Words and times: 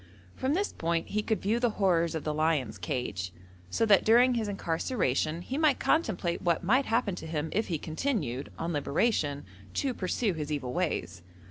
From 0.35 0.55
this 0.55 0.73
point 0.73 1.09
he 1.09 1.21
could 1.21 1.43
view 1.43 1.59
the 1.59 1.69
horrors 1.77 2.15
of 2.15 2.23
the 2.23 2.33
lion's 2.33 2.79
cage, 2.79 3.31
so 3.69 3.85
that 3.85 4.03
during 4.03 4.33
his 4.33 4.47
incarceration 4.47 5.43
he 5.43 5.59
might 5.59 5.77
contemplate 5.79 6.41
what 6.41 6.63
might 6.63 6.87
happen 6.87 7.13
to 7.13 7.27
him 7.27 7.49
if 7.51 7.67
he 7.67 7.77
continued, 7.77 8.51
on 8.57 8.73
liberation, 8.73 9.45
to 9.75 9.93
pursue 9.93 10.33
his 10.33 10.51
evil 10.51 10.73
ways. 10.73 11.21